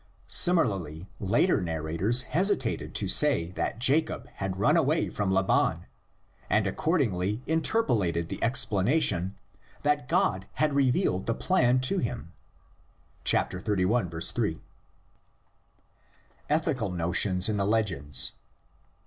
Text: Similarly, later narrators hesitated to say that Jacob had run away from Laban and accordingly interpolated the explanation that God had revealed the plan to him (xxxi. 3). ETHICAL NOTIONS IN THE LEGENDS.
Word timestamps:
Similarly, 0.25 1.11
later 1.19 1.61
narrators 1.61 2.23
hesitated 2.23 2.95
to 2.95 3.07
say 3.07 3.51
that 3.51 3.77
Jacob 3.77 4.27
had 4.37 4.57
run 4.59 4.75
away 4.75 5.09
from 5.09 5.31
Laban 5.31 5.85
and 6.49 6.65
accordingly 6.65 7.43
interpolated 7.45 8.27
the 8.27 8.43
explanation 8.43 9.35
that 9.83 10.07
God 10.09 10.47
had 10.53 10.73
revealed 10.73 11.27
the 11.27 11.35
plan 11.35 11.81
to 11.81 11.99
him 11.99 12.33
(xxxi. 13.25 14.33
3). 14.33 14.59
ETHICAL 16.49 16.91
NOTIONS 16.93 17.47
IN 17.47 17.57
THE 17.57 17.65
LEGENDS. 17.65 18.31